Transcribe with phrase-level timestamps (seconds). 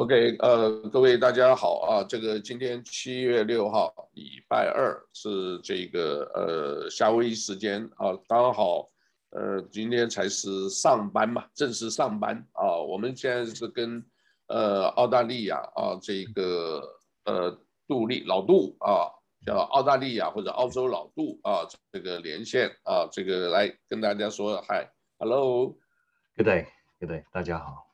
[0.00, 8.88] OK，呃，各位大家好啊，这个今天七月六号，礼拜二是这个呃夏威夷时间啊，刚好
[9.32, 12.78] 呃今天才是上班嘛，正式上班啊。
[12.78, 14.02] 我们现在是跟
[14.46, 16.82] 呃澳大利亚啊这个
[17.26, 17.54] 呃
[17.86, 19.04] 杜丽老杜啊，
[19.44, 27.89] 叫澳大利亚或者澳洲老杜啊这个连线啊，这个来跟大家说嗨，Hello，Good day，Good day，大家好。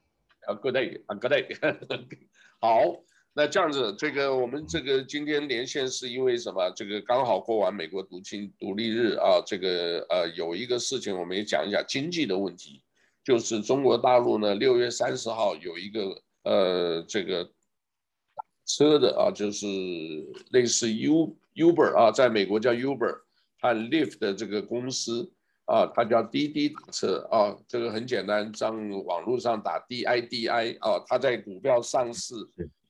[0.46, 1.46] 啊，Good day，啊，Good day，
[2.60, 3.02] 好，
[3.34, 6.70] 那这样子，这个我们这个今天连线是因为什么？
[6.70, 12.80] 这个刚好过完美国独亲独立日啊，这个呃有一个事情我们也讲一下经济的问题，
[13.24, 17.50] 就是中国大陆呢六月三十号有一个呃这个
[18.64, 19.66] 车的啊，就是
[20.52, 23.20] 类似 U Uber 啊，在美国叫 Uber
[23.60, 25.30] 和 Lyft 的这个公司。
[25.66, 32.34] 啊，它叫滴滴打车啊，这个很简单，上网络上打 D I D I 啊，它在股票上市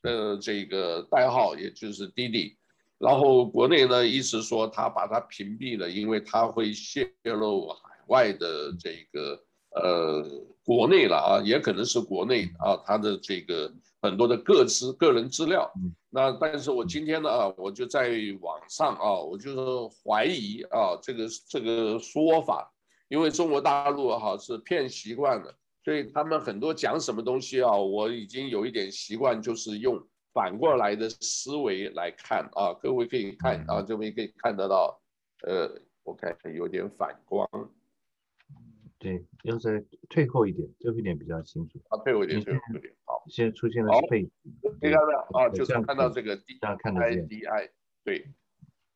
[0.02, 2.56] 的这个代号也就是滴滴，
[2.98, 9.42] 然后国内呢一直说它把它屏蔽了，因为它会泄露海外的这个
[9.82, 10.24] 呃
[10.64, 15.72] 国内了啊，也可能是国内啊他的这个很多的个资个人资料。
[16.10, 18.10] 那但是我今天呢啊，我就在
[18.40, 22.72] 网上啊，我就怀疑啊这个这个说法，
[23.08, 30.02] 因为中国大陆哈是骗习惯了，所以他们很多讲什么东西啊，我已经有一点习惯，就是用
[30.32, 32.72] 反过来的思维来看啊。
[32.80, 34.98] 各位可以看啊，这边可以看得到，
[35.46, 35.70] 呃，
[36.02, 37.46] 我看有点反光，
[39.06, 41.80] 对，要再退后一点，最后一点比较清楚。
[41.90, 44.30] 啊，退后一点，退后一点，好，现在出现了配置。
[44.80, 47.70] 可以看到啊，就是看到这个 D I D I，
[48.02, 48.26] 对，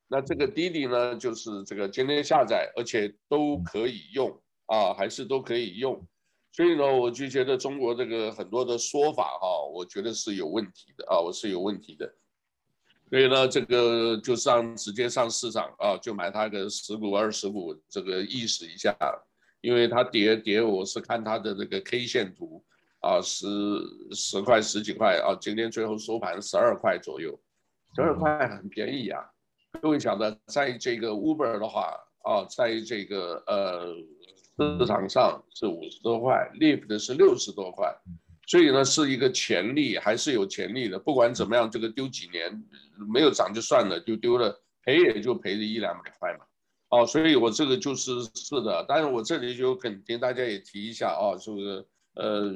[0.08, 6.05] 那这个滴滴呢，就是这个今天下载，而且都可以用啊，还是都可以用，
[6.50, 12.12] 所以呢，我就觉得中国这个很多的说法哈，我觉得是有问题的啊，我是有问题的，
[13.11, 18.92] 所以呢，这个就上直接上市场啊，就买它个十股二十股，这个意思一下，
[19.60, 22.65] 因为它跌跌，我是看它的这个 K 线图。
[23.03, 23.47] 啊，十
[24.12, 27.41] 十块十几块啊，今天最后收盘十二块左右，
[27.97, 29.25] 十二块很便宜啊。
[29.81, 33.97] 各位晓得，在这个 Uber 的话啊，在这个呃
[34.78, 37.91] 市场上是五十多块，Lift 是六十多块，
[38.47, 40.98] 所以呢是一个潜力，还是有潜力的。
[40.98, 42.62] 不管怎么样，这个丢几年
[43.10, 46.44] 没有涨就算了，就丢了，赔也就赔了一两百块嘛。
[46.91, 52.53] 哦，所以我这个就是是的，但是我这里就肯定大家也提一下啊，就是呃？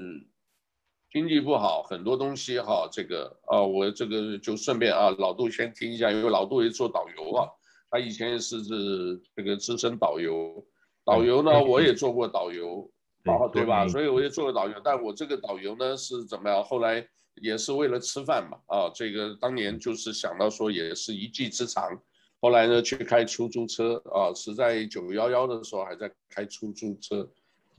[1.12, 7.47] 经济不好，很多东西哈，这个啊，我这个就顺便啊，老杜先听一下，因为老杜也做导游啊，
[7.89, 10.66] 他以前也是是这个资深导游，
[11.05, 12.91] 导游呢我也做过导游，
[13.27, 13.87] 啊对吧？
[13.87, 16.65] 所以我也做过导游，但我这个导游呢是怎么样？
[16.65, 17.06] 后来
[17.41, 21.97] 也是为了吃饭嘛，啊，这个当年就是想到说也是一技之长，
[22.44, 27.27] 后来呢去开出租车啊，是在九幺幺的时候还在开出租车。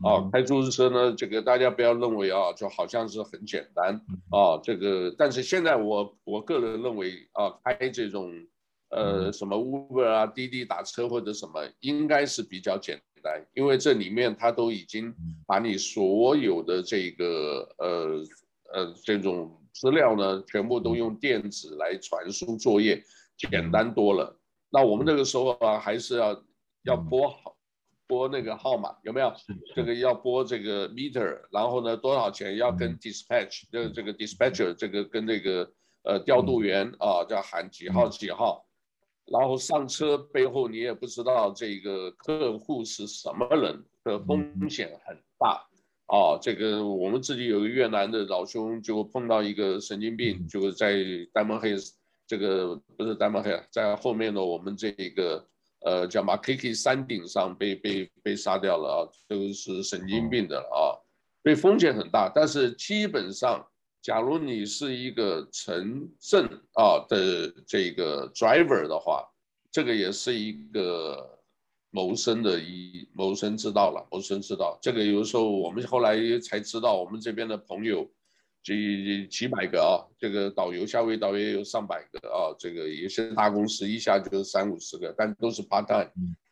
[0.04, 3.94] 啊，开出租车呢，这个大家不要认为啊，就好像是很简单
[4.32, 8.34] 啊，这个，但是现在我我个人认为啊，开这种
[8.90, 15.14] 呃什么 Uber 啊、滴滴打车或者什么，应该是比较简单，因为这里面它都已经
[15.46, 18.24] 把你所有的这个呃
[18.74, 23.02] 呃这种资料呢，全部都用电子来传输作业，
[23.38, 24.36] 简单多了。
[24.70, 26.44] 那我们那个时候啊，还是要
[26.84, 27.56] 要拨好。
[28.08, 29.34] 拨那个号码有没有？
[29.76, 35.68] 这个要拨这个 meter，然后呢，多少钱要跟 dispatch 的这个 dispatcher 这个跟这个
[36.04, 38.64] 呃调度员啊，叫喊几号几号，
[39.26, 45.66] 然后上车背后你也不知道这个客户是什么人，的风险很大。
[46.06, 46.38] 啊。
[46.40, 51.92] 这个我们自己有个越南的老兄就碰到一个神经病，就在 Diamond Head
[52.28, 55.46] 这个不是 Diamond Head，在后面的我们这个。
[55.82, 58.98] 呃，叫马 K K 山顶上被被被杀掉了啊，
[59.28, 60.98] 都、这个、是神经病的啊，
[61.44, 62.28] 所以风险很大。
[62.34, 63.64] 但是基本上，
[64.02, 69.24] 假如你是一个城镇啊的这个 driver 的话，
[69.72, 71.40] 这个也是一个
[71.92, 74.80] 谋生的一谋生之道了，谋生之道。
[74.82, 78.10] 这个有时候我们后来才知道，我们这边的朋友。
[78.66, 86.12] 几几百个啊，这个导游，夏威夷导游也有上百个啊，这个有些大公司一下就是三五十个，但都是 part time。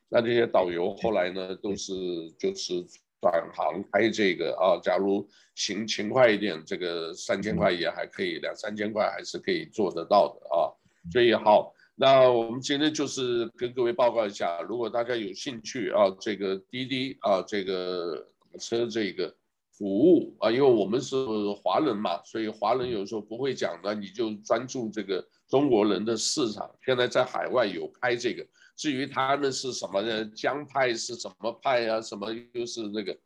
[0.10, 1.92] 那这些导游后来呢，都是
[2.38, 2.86] 就是
[3.20, 10.70] 转行开这个啊，假如行勤快一点，这个三千块也还可以，两三千块还是可以做得到的啊。
[11.12, 18.28] 所以好，那我们今天就是跟各位报告一下，如果大家有兴趣啊，这个滴滴啊，这个
[18.60, 19.36] 车这个。
[19.76, 21.16] 服务啊，因为我们是
[21.64, 26.70] 华人嘛，所以华人有时候不会讲的，你就专注这个中国人的市场。
[26.86, 30.24] 现在在海外有开这个，至于他们是什么呢？
[30.36, 32.00] 江派是什么派啊？
[32.00, 33.18] 什么又是那个，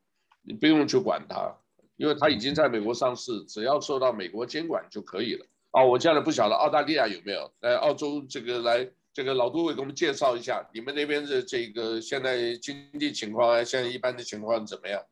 [0.42, 1.54] 你不用去管他，
[1.98, 5.46] 因为他已经在美国上市，只要受到美国监管就可以了。
[5.72, 7.52] 啊，我现在不晓得澳大利亚有没有？
[7.60, 15.04] 来澳洲这个来，这个老杜伟给我们介绍一下，你们那边的这个现在经济情况啊，现在一般的情况怎么样？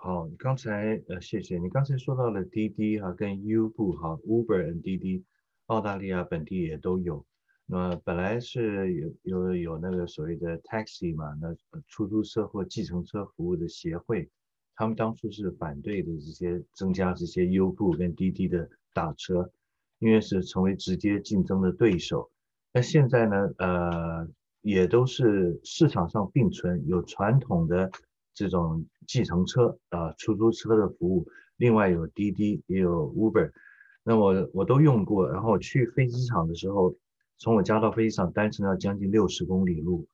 [0.00, 5.24] 好，刚才呃，谢谢你刚才说到了滴滴哈跟 Uber 哈，Uber 和滴滴，
[5.66, 7.26] 澳大利亚本地也都有。
[7.66, 11.52] 那么本来是有有有那个所谓的 taxi 嘛，那
[11.88, 14.30] 出租车或计程车服务的协会，
[14.76, 19.50] 他们当初是反对的这些增加这些优步跟滴滴的打车，
[19.98, 22.30] 因为是成为直接竞争的对手。
[22.72, 24.28] 那现在呢，呃，
[24.60, 27.90] 也都是市场上并存，有传统的。
[28.38, 31.26] 这种计程车啊，出租车的服务，
[31.56, 33.50] 另外有滴滴，也有 Uber，
[34.04, 35.28] 那我我都用过。
[35.28, 36.94] 然后去飞机场的时候，
[37.36, 40.06] 从我家到飞机场单程要将近六十公里路，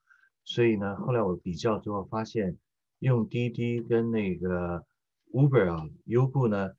[0.43, 2.56] 所以呢，后来我比较之后发现，
[2.99, 4.87] 用滴滴跟那个
[5.31, 6.70] Uber 啊，优步呢，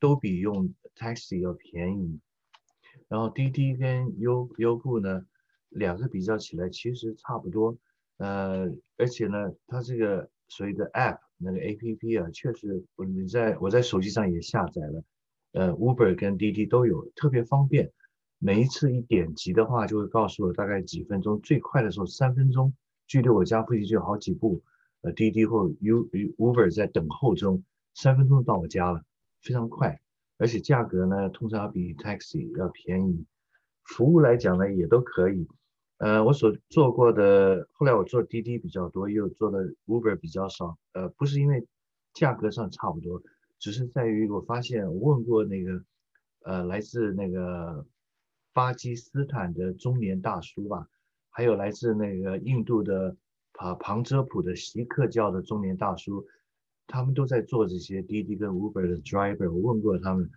[0.00, 2.20] 都比用 taxi 要便宜。
[3.08, 5.24] 然后滴滴跟优优步呢，
[5.70, 7.78] 两个比较起来其实差不多，
[8.18, 10.28] 呃，而且呢，它这个。
[10.50, 15.04] 所谓的 App 那个 APP 啊，确实我你在我在手机上也下载了，
[15.52, 17.90] 呃，Uber 跟滴滴都有，特别方便。
[18.38, 22.74] 每一次一点击的话，就会告诉我大概几分钟，最快的时候三分钟，
[23.06, 24.62] 距离我家附近就有好几步。
[25.02, 27.62] 呃，滴滴或 U Uber 在等候中，
[27.94, 29.02] 三分钟到我家了，
[29.40, 30.00] 非常快，
[30.36, 33.24] 而且价格呢，通常要比 Taxi 要便宜。
[33.84, 35.46] 服务来讲呢，也都可以。
[36.00, 40.78] 呃，我所做过的，后来我做滴滴比较多，又做的 Uber 比较少。
[40.94, 41.66] 呃，不是因为
[42.14, 43.22] 价格上差不多，
[43.58, 45.84] 只是在于我发现，我问过那个，
[46.44, 47.84] 呃，来自那个
[48.54, 50.88] 巴基斯坦的中年大叔吧，
[51.28, 53.14] 还有来自那个印度的
[53.58, 56.26] 啊旁遮普的锡克教的中年大叔，
[56.86, 59.52] 他们都在做这些滴滴跟 Uber 的 driver。
[59.52, 60.30] 我问过他们，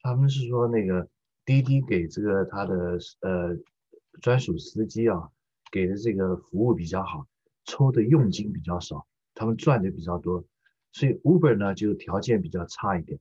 [0.00, 1.06] 他们是说那个
[1.44, 3.58] 滴滴给这个他的呃。
[4.20, 5.30] 专属司机啊，
[5.70, 7.26] 给的这个服务比较好，
[7.64, 10.44] 抽的佣金比较少，他们赚的比较多，
[10.92, 13.18] 所以 Uber 呢就条件比较差一点，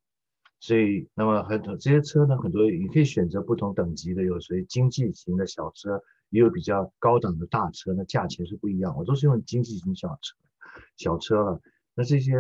[0.60, 8.96] 所以那么很多这些车呢，很多你可以选择不同等级的，有属于经济型的小车，也有比较高档的大车，那价钱是不一样。
[8.98, 10.36] 我都是用经济型小车，
[10.98, 11.62] 小车了。
[11.96, 12.36] 那这些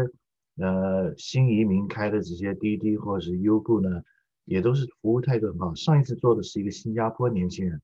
[0.57, 4.03] 呃新移民开的这些滴滴或者是优步呢，
[4.45, 5.73] 也都是服务态度很好。
[5.75, 7.81] 上一次做的是一个新加坡年轻人。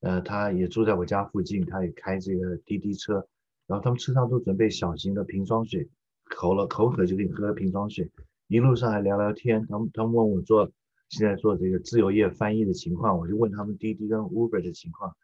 [0.00, 3.26] 呃，他也住在我家附近，他也开这个滴滴车，
[3.66, 5.88] 然后他们车上都准备小型的瓶装水，
[6.24, 8.10] 口了口渴就给你喝瓶装水，
[8.46, 9.66] 一路上还聊聊天。
[9.66, 10.70] 他们他们问我做
[11.08, 15.16] 现在做这个自由业翻译的情况，我就问他们滴滴跟 Uber 的情况。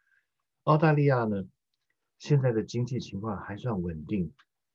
[0.63, 1.45] 澳大利亚呢，
[2.19, 4.33] 现在的经济情况还算稳定，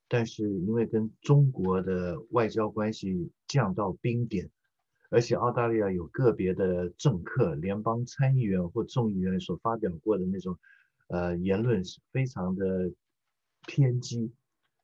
[0.09, 4.51] 但是因为跟中国的外交关系降到冰点。
[5.11, 10.57] 而且澳大利亚有个别的政客、联邦参议员或众议员所发表过的那种，
[11.09, 12.93] 呃，言论是非常的
[13.67, 14.33] 偏激，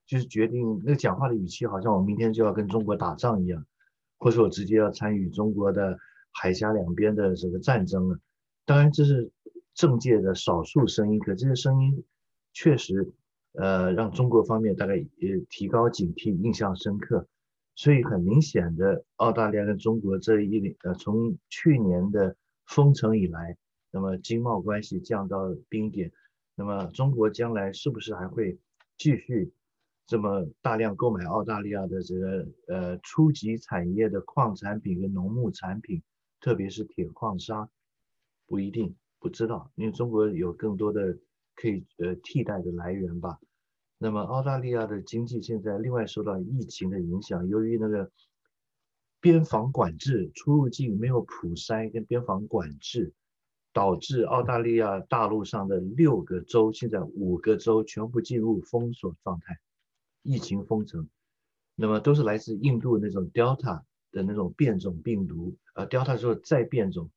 [0.05, 3.65] 就是决定那个讲话的语气好像我明天就要跟中国打仗一样，
[4.19, 5.97] 或者我直接要参与中国的
[6.33, 8.19] 海峡两边的这个战争了。
[8.65, 9.31] 当然这是
[9.75, 12.05] 政界的少数声音，可这些声音
[12.53, 13.13] 确实，
[13.53, 17.29] 呃，让中国方面大概也提高警惕，印象深刻。
[17.77, 23.57] 所以很明显的，澳大利亚跟中国这一，呃，从去年的封城以来，
[23.91, 26.11] 那么经贸关系降到冰点，
[26.55, 28.59] 那么中国将来是不是还会
[28.97, 29.53] 继续
[30.07, 36.03] 这么大量购买澳大利亚的这个呃初级产业的矿产品跟农牧产品，
[36.41, 37.69] 特别是铁矿砂，
[38.47, 41.19] 不一定，不知道，因为中国有更多的
[41.55, 43.39] 可以呃替代的来源吧。
[43.99, 48.11] 那么澳大利亚的经济现在另外受到疫情的影响，由于那个
[49.21, 53.15] 边防管制、出入境没有普筛跟边防管制，
[53.73, 59.59] 导致澳大利亚大陆上的六个州现在五个州全部进入封锁状态，
[60.23, 61.09] 疫情封城。
[61.75, 67.11] 那么都是来自印度那种 Delta 的那种变种病毒，呃，Delta 之后再变种。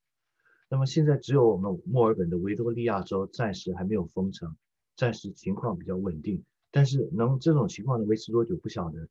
[0.70, 4.56] 那么现在只有我们墨尔本的维多利亚州暂时还没有封城，
[4.96, 6.44] 暂时情况比较稳定。
[6.72, 9.08] 但是能这种情况能维持多久不晓得。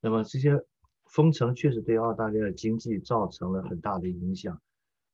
[0.00, 0.64] 那么这些
[1.06, 4.60] 封城确实对澳大利亚的经济造成了很大的影响，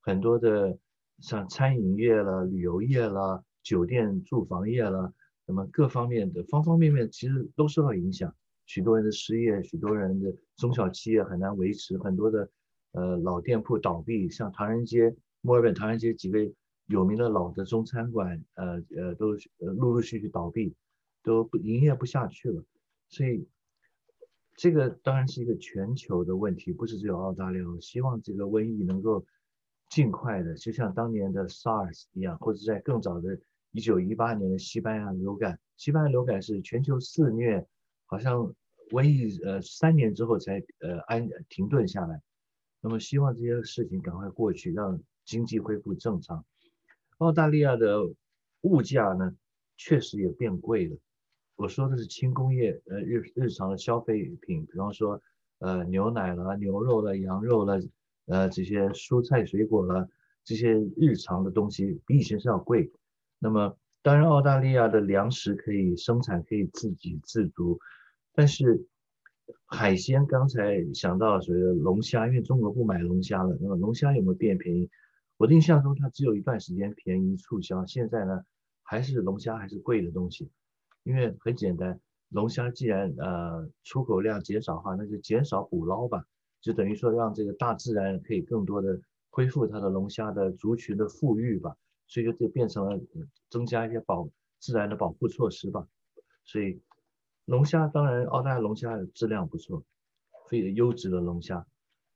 [0.02, 0.78] 很多的
[1.20, 5.12] 像餐饮业啦、旅游业啦、酒店住房业啦，
[5.46, 8.34] 那么各方面的方方面面其实都受到影响。
[8.66, 12.50] 许多人的失业，许多人的中小企业很难维持，很多的
[12.92, 16.38] 呃老店铺倒闭，像唐人街、墨尔本唐人街几个
[16.86, 20.74] 有名的老的中餐馆，呃呃都呃陆陆续续倒闭，
[21.26, 22.64] 都不营业不下去了。
[23.08, 23.48] 所以
[24.54, 27.68] 这个当然是一个全球的问题，不是只有澳大利亚。
[27.68, 29.26] 我希望这个瘟疫能够
[29.90, 33.38] 尽快的，就像当年的 SARS 一样，或者在更早的
[33.72, 37.66] 1918年的西班牙流感，西班牙流感是全球肆虐。
[38.08, 38.54] 好像
[38.92, 42.22] 瘟疫呃三年之后才呃安停顿下来，
[42.80, 46.44] 那么希望这些事情赶快过去，让经济恢复正常。
[47.18, 47.98] 澳大利亚的
[48.60, 49.34] 物价呢，
[49.76, 50.96] 确实也变贵了。
[51.56, 55.20] 我说的是轻工业呃日日常的消费品，比方说
[55.58, 57.80] 呃牛奶了、牛肉了、羊肉了，
[58.26, 60.08] 呃这些蔬菜水果了，
[60.44, 62.92] 这些日常的东西比以前是要贵。
[63.38, 67.80] 那么当然澳大利亚的粮食可以生产，可以自给自足。
[68.34, 68.86] 但是
[69.64, 74.90] 海鲜刚才想到了所谓的龙虾，因为中国不买龙虾了，那么龙虾有没有变便宜？
[75.38, 78.42] 我的印象中它只有一段时间便宜促销，现在呢
[78.82, 80.50] 还是龙虾还是贵的东西。
[81.06, 81.98] 因为很简单，
[82.28, 86.26] 龙虾既然呃出口量减少的话，那就减少捕捞吧，
[86.60, 91.76] 就等于说让这个大自然可以更多的恢复它的龙虾的族群的富裕吧，
[92.08, 93.00] 所以就就变成了
[93.48, 95.86] 增加一些保自然的保护措施吧，
[96.44, 96.80] 所以。
[97.46, 99.80] 龙虾当然，澳大利亚龙虾质量不错，
[100.48, 101.64] 非常优质的龙虾，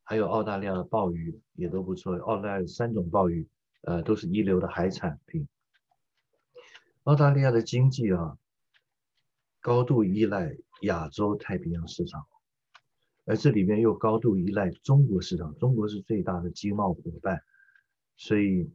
[0.03, 2.17] 还有澳大利亚的鲍鱼也都不错。
[2.17, 3.47] 澳大利亚三种鲍鱼，
[3.83, 5.47] 呃，都是一流的海产品。
[7.05, 8.37] 澳大利亚的经济啊，
[9.61, 12.27] 高度依赖亚洲太平洋市场，
[13.27, 17.43] 而这里面又高度依赖中国市场，中国是最大的经贸伙伴，
[18.17, 18.71] 所以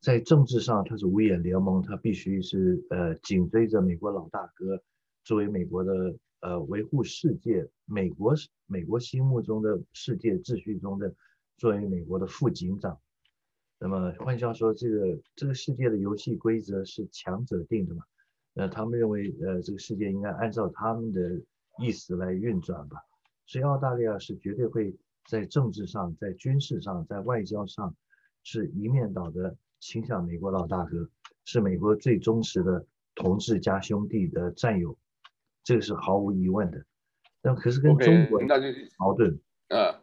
[0.00, 4.82] 在政治上它是五眼联盟，它必须是呃紧追着美国老大哥。
[5.22, 8.34] 作为美国的呃维护世界美国
[8.66, 11.14] 美国心目中的世界秩序中的
[11.58, 12.98] 作为美国的副警长，
[13.78, 18.02] 那么换句话说，这个这个世界的游戏规则是强者定的嘛？
[18.54, 21.40] 呃，他们认为呃这个世界应该按照他们的
[21.78, 22.98] 意思来运转吧。
[23.46, 24.94] 所以澳大利亚是绝对会
[25.26, 27.94] 在政治上、在军事上、在外交上
[28.42, 31.08] 是一面倒的倾向美国老大哥，
[31.44, 34.96] 是美国最忠实的同志加兄弟的战友。
[35.62, 36.82] 这个是毫无疑问的，
[37.42, 38.40] 那可是跟中国
[38.98, 39.38] 矛盾，
[39.68, 40.00] 呃，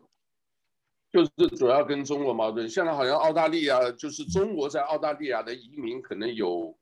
[1.12, 2.70] 就是主要跟中国矛盾。
[2.70, 6.77] 现在好像澳大利亚就是中国在澳大利亚的移民可能有，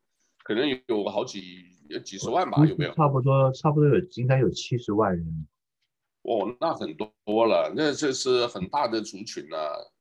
[0.46, 2.94] 可能有好几有几十万吧，有没有？
[2.94, 5.48] 差不多，差不多有应该有七十万人。
[6.22, 7.10] 哦，那很多
[7.48, 9.58] 了，那这是很大的族群啊。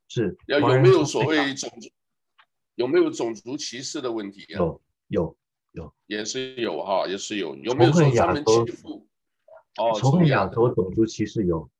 [0.06, 1.88] 是，要有没有所谓种族，
[2.74, 4.58] 有没有种族歧视的问题啊？
[4.58, 5.36] 有，有。
[5.72, 9.08] 有也是有哈，也是有，有没有说他们欺负？
[9.78, 11.70] 哦，从亚洲种族歧视有。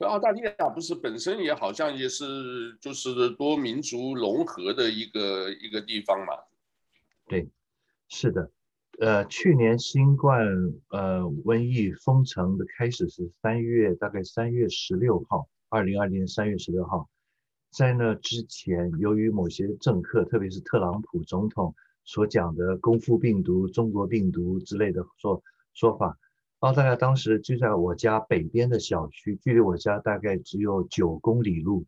[0.00, 6.34] 澳大利亚不是本身也好像也是就是多民族融合的一个一个地方嘛？
[7.28, 7.48] 对，
[8.08, 8.50] 是的，
[8.98, 10.46] 呃，去年新冠
[10.88, 17.08] 呃瘟疫封城的开始是三月，大概三月十六号，二零二零年三月十六号，
[17.70, 21.74] 在那之前，由于某些政客，特别是特朗普总统。
[22.04, 25.42] 所讲的功夫病毒、中国病毒之类的说
[25.74, 26.16] 说法，
[26.60, 31.84] 澳大利亚当时就在我家北边的小区，距离我家大概只有九公里路，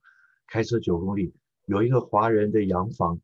[0.47, 1.33] 开车九公里，
[1.65, 3.19] 有一个华人的洋房，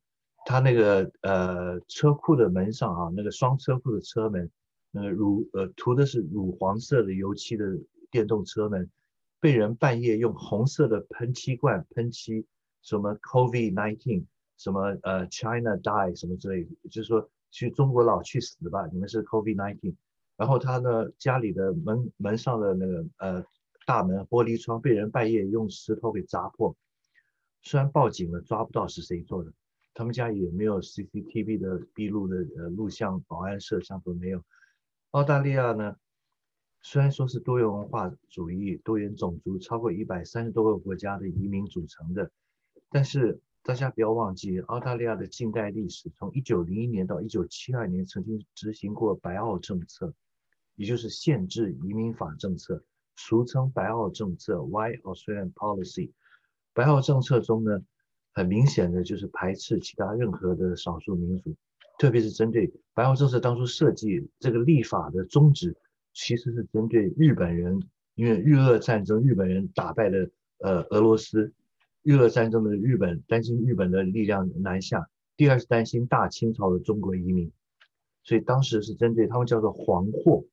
[0.46, 4.48] 他那个呃车库的门上啊，那个双车库的车门，
[4.92, 7.66] 那个乳呃涂的是乳黄色的油漆的
[8.12, 8.88] 电动车门，
[9.40, 12.46] 被人半夜用红色的喷漆罐喷漆，
[12.80, 14.24] 什么 COVID nineteen，。
[14.56, 19.96] 什么呃，China die 什么之类的，就是说去中国佬去死吧，你们是 COVID nineteen。
[20.36, 23.44] 然后他呢，家里的门门上的那个呃
[23.84, 26.74] 大门玻璃窗被人半夜用石头给砸破，
[27.62, 29.52] 虽然报警了，抓不到是谁做的，
[29.96, 34.44] 他们家也没有 CCTV 的闭路的呃录像，保安摄像都没有。
[35.12, 35.96] 澳大利亚呢，
[36.82, 42.30] 虽然说是多元文化主义、多元种族，超过一百三十多个国家的移民组成的，
[42.90, 43.40] 但是。
[43.62, 50.14] 大家不要忘记，澳大利亚的近代历史，从一九零一年到一九七二年，曾经执行过白澳政策，
[50.76, 52.84] 也就是限制移民法政策，
[53.16, 56.12] 俗称白澳政策 （White Australian Policy）。
[56.74, 57.82] 白澳政策中呢，
[58.36, 61.56] 很明显的就是排斥其他任何的少数民族，
[61.98, 65.74] 特别是针对白俄政策当初设计这个立法的宗旨，
[66.12, 67.80] 其实是针对日本人，
[68.14, 70.28] 因为日俄战争，日本人打败了
[70.58, 71.54] 呃俄罗斯。
[72.02, 77.50] 日俄战争的日本担心日本的力量南下，第二是担心大清朝的中国移民，
[78.22, 80.44] 所以当时是针对他们叫做黄祸，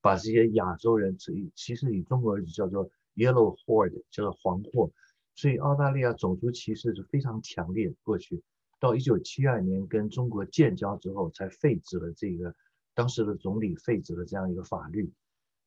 [0.00, 1.16] 把这些亚洲人，
[1.54, 4.90] 其实以中国人叫做 Yellow Horde，叫做黄祸。
[5.38, 7.94] 所以澳大利亚种族歧视是非常强烈。
[8.02, 8.42] 过去
[8.80, 12.52] 到一九七二年跟中国建交之后，才废止了这个
[12.92, 15.12] 当时的总理废止了这样一个法律。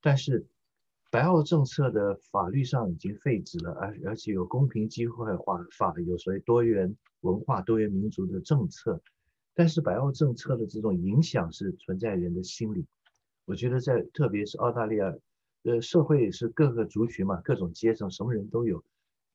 [0.01, 0.45] 但是
[1.09, 9.01] 白澳政策的法律上已经废止了，而而且有公平机会化法，有所谓多元文化、多元民族的政策。
[9.53, 12.85] 但是白澳政策的这种影响是存在人的心里。
[13.45, 15.15] 我觉得在特别是澳大利亚，
[15.63, 18.83] 呃，社会是各个族群嘛，各种阶层，什么人都有。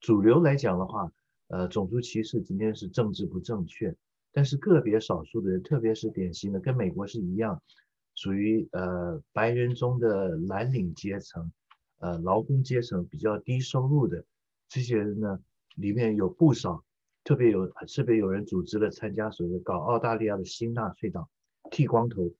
[0.01, 1.11] 主流来讲的话，
[1.49, 3.95] 呃，种族歧视今天是政治不正确，
[4.31, 7.61] 但是个别少数的人，特别是典型的，跟美国是一样，
[8.15, 11.51] 属于呃白人中的蓝领阶层，
[11.99, 14.25] 呃劳工阶层比较低收入的
[14.69, 15.41] 这些人呢，
[15.77, 16.85] 里面有不少，
[17.25, 21.29] 特别有特别有人组织了参加所谓的搞澳大利亚的新纳粹党，
[21.71, 22.31] 剃光头，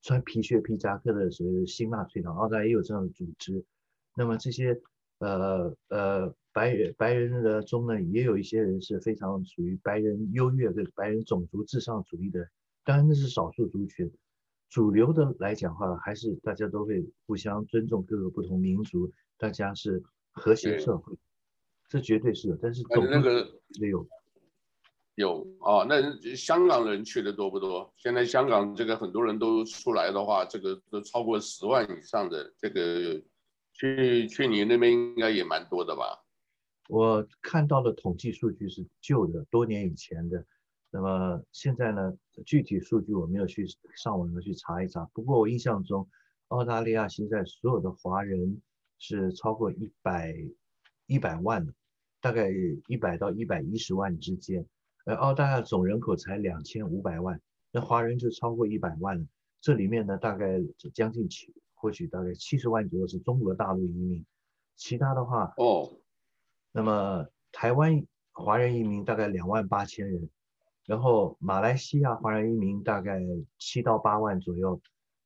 [0.00, 3.64] 穿皮靴皮夹克的所谓的新纳粹党，澳大利亚也有这样的组织，
[4.14, 4.80] 那么这些
[5.18, 6.34] 呃呃。
[6.52, 12.48] 白人白人的中呢，也有一些人是非常属于白人优越的白人种族至上主义的，
[12.84, 14.10] 当然那是少数族群。
[14.68, 21.12] 主流的来讲的话，还是大家都会互相尊重各个不同民族，大家是和谐社会，
[21.88, 22.58] 这绝对是的。
[22.62, 23.48] 但是总那个
[23.80, 24.06] 没有
[25.16, 27.92] 有啊，那香港人去的多不多？
[27.96, 33.20] 现在香港这个很多人都出来的话，这个都超过十万以上的，这个
[33.72, 36.16] 去去你那边应该也蛮多的吧？
[36.90, 40.44] 我看到的统计数据是旧的，多年以前的。
[40.90, 42.12] 那么现在呢，
[42.44, 45.08] 具体数据我没有去上网去查一查。
[45.14, 46.08] 不过我印象中，
[46.48, 48.60] 澳大利亚现在所有的华人
[48.98, 50.34] 是超过一百
[51.06, 51.72] 一百万的，
[52.20, 52.50] 大概
[52.88, 54.66] 一百到一百一十万之间。
[55.04, 59.24] 而澳大利亚总人口才两千五百万，那华人就超过一百万了。
[59.60, 60.60] 这里面呢，大概
[60.92, 64.26] 将近七，或许大概七十万左右是中国大陆移民，
[64.74, 65.88] 其他的话哦。
[66.72, 70.30] 那么台湾华人移民大概两万八千人，
[70.86, 73.20] 然后马来西亚华人移民大概
[73.58, 74.80] 七到八万左右，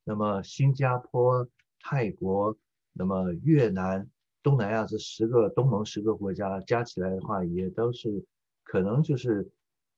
[0.04, 1.46] 那么新加坡、
[1.80, 2.56] 泰国、
[2.94, 4.08] 那么越南、
[4.42, 8.24] 东南亚这十个东盟十个国家加起来的话，也都是
[8.62, 9.50] 可能就是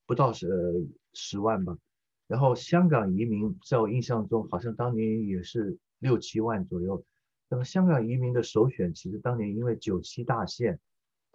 [0.05, 1.79] 不到十十万吧。
[2.27, 7.05] 然后香港移民在我印象中好像当年也是六七万左右。
[7.49, 10.81] 那么香港移民的首选其实当年因为九七大限。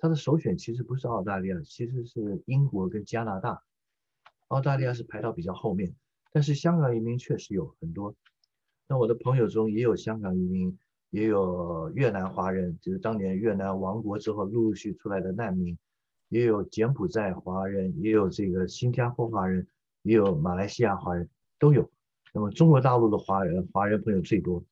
[0.02, 3.62] 他的首选其实不是澳大利亚，其实是英国跟加拿大，
[4.48, 5.94] 澳大利亚是排到比较后面。
[6.32, 8.16] 但是香港移民确实有很多，
[8.88, 10.76] 那我的朋友中也有香港移民，
[11.12, 15.78] 也有越南华人，就是当年越南亡国之后陆陆续续出来的难民，
[16.30, 19.68] 也有柬埔寨华人，也有这个新加坡华人，
[20.02, 21.88] 也有马来西亚华人，都有。
[22.34, 24.64] 那么中国大陆的华人，华人朋友最多。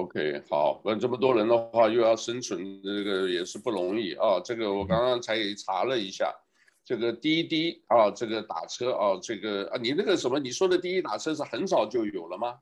[0.00, 4.40] OK，好，那这么多人的话，又要生存，这个也是不容易啊。
[4.42, 6.34] 这个我刚刚才查了一下，
[6.82, 12.58] 这个滴滴啊，这个打车啊，这个啊，你那个什么，你说的滴滴打车是很早就有了吗？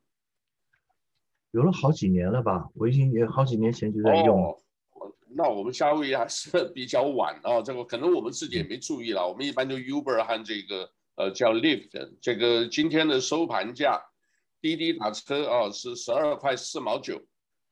[1.53, 2.69] 有了好几年了吧？
[2.75, 4.43] 我已经也好几年前就在用。
[4.43, 4.59] 哦，
[5.37, 7.63] 那我们夏威夷还是 比较晚啊。
[7.63, 9.29] 这个可能我们自己也没注意了。
[9.29, 14.03] 我们一般就 Uber 和这个呃叫 Lyft，这个今天的收盘价。
[14.61, 17.21] 滴滴打车啊是十二块四毛九，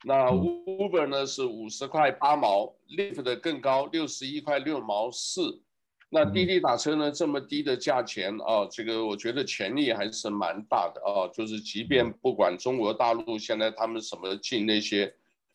[0.04, 5.60] 那 Uber 呢是五十块八毛，Lyft 的更高六十一块六毛四。
[6.08, 11.26] 那滴滴打车呢这么低的价钱啊，这个我觉得潜力还是蛮大的啊。
[11.34, 15.12] 就是即便不管中国大陆现在他们什么进那些，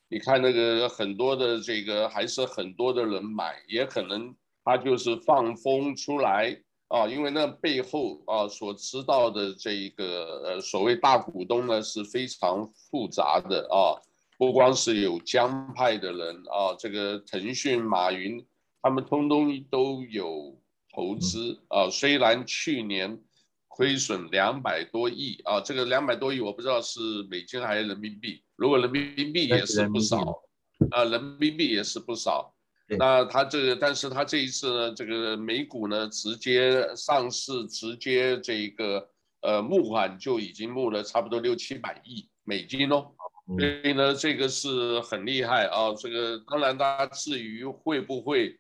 [0.10, 6.62] 你看那个很多的这个还是很多的人买，也可能他就是放风出来。
[6.92, 13.96] 啊，因为那背后啊所知道的这一个呃所谓大股东呢是非常复杂的啊，
[14.38, 18.46] 不光是有江派的人啊，这个腾讯、马云
[18.82, 20.60] 他们通通都有
[20.94, 21.90] 投资啊。
[21.90, 23.18] 虽然去年
[23.70, 27.00] 亏损两百多亿啊，这个两百多亿我不知道是
[27.30, 30.44] 美金还是人民币，如果人民币也是不少
[30.92, 32.54] 啊，人民币也是不少。
[32.98, 39.08] 那他这个，但是他这一次呢，这个美股呢，直接上市，直接这个
[39.42, 43.12] 呃募款就已经募了差不多六七百亿美金哦，
[43.58, 45.94] 所以呢，这个是很厉害啊。
[45.98, 48.60] 这个当然，大家至于会不会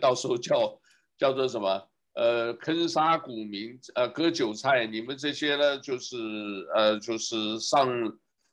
[0.00, 0.78] 到时候叫
[1.18, 6.16] 叫做什么呃坑杀股民呃割韭菜，你们这些呢就是
[6.74, 7.88] 呃就是上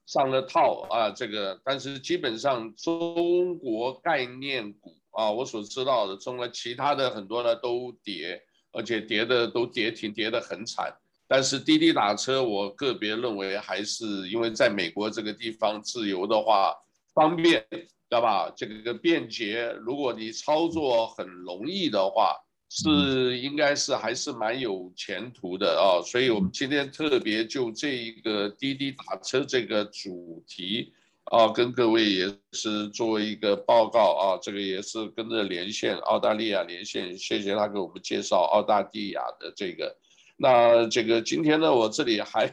[0.08, 4.96] 上了套啊，这个，但是基本上中国概念股。
[5.20, 10.96] 啊，我所知道的，中国其他的很多呢都跌，而且跌的都跌停跌的很惨。
[11.28, 16.74] 但是滴滴打车，我个别认为还是因为在美国这个地方自由的话
[17.14, 18.50] 方便，知道吧？
[18.56, 22.38] 这个便捷，如果你操作很容易的话，
[22.70, 26.00] 是应该是还是蛮有前途的啊。
[26.02, 30.94] 所以我们今天特别就这一个滴滴打车这个主题。
[31.30, 39.96] 啊，跟各位也是做一个报告啊，这个也是跟着连线澳大利亚连线，谢谢他给我们介绍澳大利亚的这个。
[40.38, 42.52] 那这个今天呢，我这里还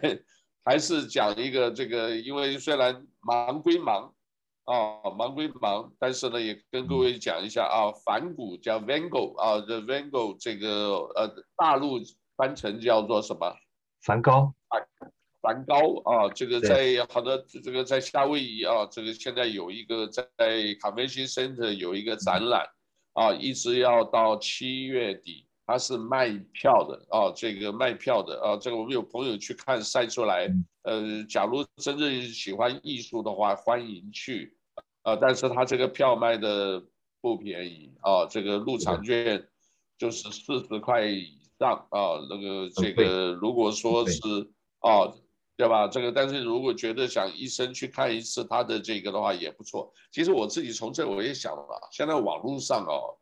[0.62, 4.12] 还是讲一个这个，因为虽然忙归忙
[4.64, 11.98] 啊，忙归忙，但是呢，也跟各位讲一下啊，梵谷叫 Van Gogh 啊，The Van Gogh 这个呃，大陆
[12.36, 13.56] 翻成叫做什么？
[14.02, 14.52] 梵高。
[15.46, 20.26] 梵高啊，这个在好的这个在夏威夷啊，这个现在有一个在
[20.80, 22.68] Convention Center 有一个展览
[23.12, 30.48] 啊，一直要到七月底，它是卖票的啊，这个卖票的啊，这个我们有朋友去看晒出来，
[30.82, 34.56] 呃，假如真正喜欢艺术的话，欢迎去
[35.02, 36.82] 啊，但是他这个票卖的
[37.20, 39.46] 不便宜啊，这个入场券
[39.96, 44.18] 就是四十块以上啊，那个这个如果说是
[44.80, 45.14] 啊。
[45.56, 45.88] 对吧？
[45.88, 49.90] 这个，但是如果觉得想一生去看一次他的这个的话也不错。
[50.12, 53.16] 其实我自己从这我也想了，现在网络上哦，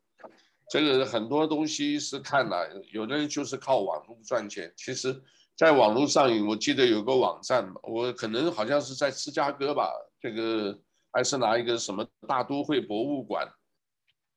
[0.68, 4.72] 这个很多东西是看了，有的人就是靠网络赚钱。
[4.76, 5.22] 其实，
[5.56, 10.76] 在网络上，我记得有个网站，我可能好像是在芝加哥吧，这个
[11.12, 13.48] 还是拿一个什么大都会博物馆，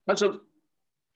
[0.05, 0.31] 但是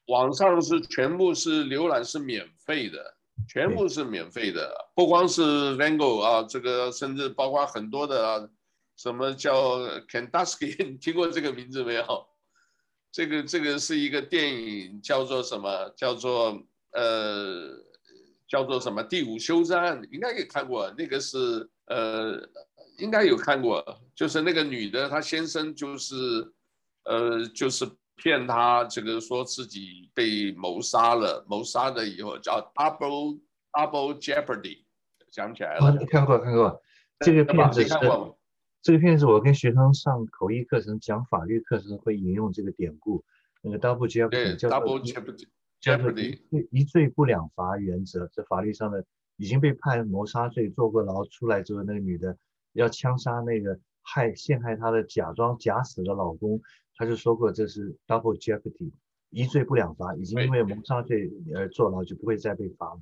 [0.07, 3.17] 网上是全部是浏览是免费的。
[3.47, 5.41] 全部是免费的，不光是
[5.77, 8.49] Van Gogh 啊，这个甚至包括很多的、啊，
[8.97, 12.27] 什么叫 Kandinsky， 你听过这个名字没有？
[13.11, 15.89] 这个这个是一个电影，叫做什么？
[15.97, 17.69] 叫做呃，
[18.47, 19.03] 叫做什么？
[19.03, 20.93] 第五修正案，应该也看过。
[20.97, 22.41] 那个是呃，
[22.97, 23.83] 应该有看过，
[24.15, 26.15] 就是那个女的，她先生就是
[27.03, 27.89] 呃，就是。
[28.21, 33.39] 骗他这个说自己被谋杀了，谋杀了以后叫 double
[33.71, 34.83] double jeopardy，
[35.31, 35.87] 想起来了。
[35.87, 36.79] 哦、看过看过，
[37.21, 37.89] 这个片子是
[38.83, 43.23] 这个片子，我跟学生上口译课程讲法律课程会引用这个典故，
[43.63, 45.01] 那个 double jeopardy 叫 double
[45.81, 49.03] jeopardy，一罪不两罚原则，这法律上的
[49.37, 52.37] 已经被判谋杀罪，坐过牢出来之后，那个女的
[52.73, 56.61] 要枪杀那个害陷害她的假装假死的老公。
[57.01, 58.91] 他就说过，这是 double jeopardy，
[59.31, 63.01] 一罪不两罚，已经因为谋杀罪而坐牢，就不会再被罚了。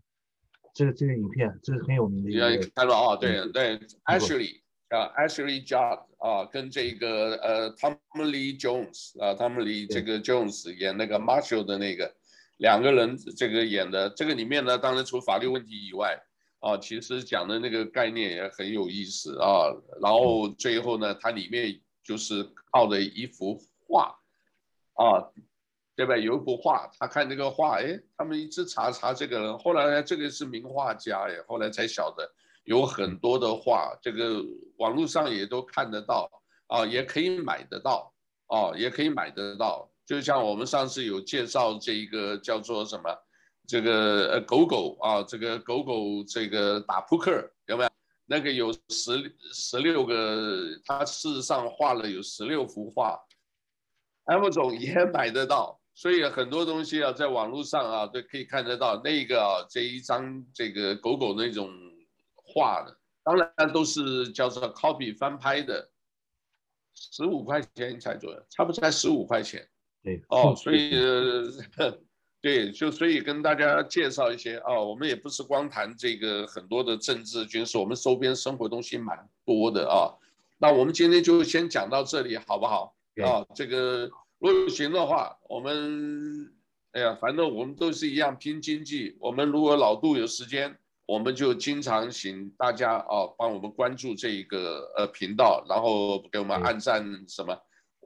[0.73, 2.65] 这个这个影片，这是很有名的一个。
[2.73, 12.09] 看到啊，对对，Ashley 啊，Ashley Judd 啊，跟这个呃 Tommy Lee Jones 啊，Tommy Lee 这个 Jones 演那个 Marshall 的那个
[12.59, 16.17] 两个人，这个演的这个里面呢，当然除法律问题以外
[16.61, 19.75] 啊，其实讲的那个概念也很有意思啊。
[20.01, 23.61] 然后最后呢，它里面就是靠的一幅。
[23.89, 24.15] 画
[24.93, 25.25] 啊，
[25.95, 26.15] 对吧？
[26.15, 32.31] 有一幅画，他看这个画，哎，他们一直查查这个人，后来呢，这个是名画家，哎，后来才晓得
[32.65, 34.41] 有很多的画，这个
[34.77, 36.29] 网络上也都看得到
[36.67, 38.13] 啊，也可以买得到
[38.45, 39.89] 啊，也可以买得到。
[40.05, 43.09] 就像我们上次有介绍这一个叫做什么，
[43.67, 47.31] 这个呃狗狗啊，这个狗狗这个打扑克
[47.65, 47.89] 有没有？
[48.31, 53.19] 那个有十十六个，他事实上画了有十六幅画。
[54.29, 59.01] Amazon 也买得到，所以很多东西啊，在网络上啊都可以看得到。
[59.03, 61.69] 那个啊，这一张这个狗狗那种
[62.35, 65.89] 画的，当然都是叫做 copy 翻拍的，
[66.93, 69.67] 十五块钱才左右，差不多才十五块钱。
[70.03, 70.91] 对，哦，所以，
[72.39, 80.13] 对，就所以跟大家介绍一些哦，我们也不是光谈这个很多的政治军事，我们周边生活东西蛮多的啊。
[80.57, 82.95] 那我们今天就先讲到这里，好不好？
[83.23, 86.51] 啊，这个如果行的话，我们
[86.91, 89.15] 哎呀，反正我们都是一样拼经济。
[89.19, 97.57] 我们如果老杜有时间，我们就经常请大家啊，帮我们关注这一个呃频道，然后给我们按赞什么。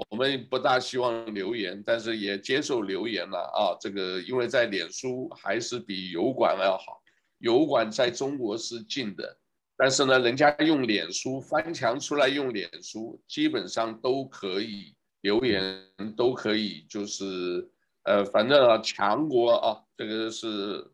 [0.09, 3.77] 我们不大希望留言，但是也接受留言了啊。
[3.79, 6.99] 这个因为在脸书还是比油管要好，
[7.37, 9.37] 油管在中国是禁的。
[9.77, 15.81] 但是呢，人家用脸书翻墙出来用脸书，基本上都可以留言，
[16.15, 17.67] 都可以，就是
[18.03, 20.85] 呃，反正啊，强国啊，这个是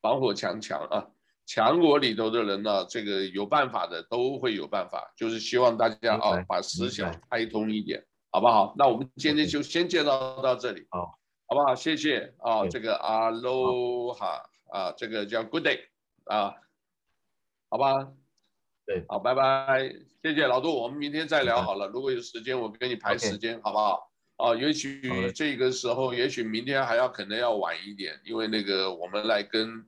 [0.00, 1.04] 防火墙强啊，
[1.44, 8.74] 强国里头的人呢，这个有办法的都会有办法，就是希望大家啊，把思想开通一点，好不好？
[8.78, 11.74] 那我们今天就先介绍到这里，好，好不好？
[11.74, 15.80] 谢谢啊，这个阿罗哈啊，这个叫 Good day
[16.24, 16.54] 啊。
[17.70, 18.12] 好吧？
[18.88, 21.86] 对，好，拜拜，谢谢老杜，我们明天再聊好了。
[21.88, 24.10] 如果有时间，我给你排时间，好不好？
[24.36, 29.84] 啊，也许这个时候，也许明天还要可能要晚一点，因为那个我们来跟，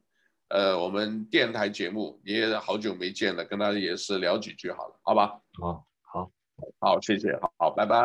[0.49, 5.41] 呃，我们电台节目，你也好久没见了，跟他也是聊几句好了，好吧？
[5.59, 6.31] 好，好，
[6.79, 7.97] 好，谢谢，好，好，拜拜，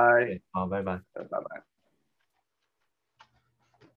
[0.53, 1.74] 好，拜拜，拜拜。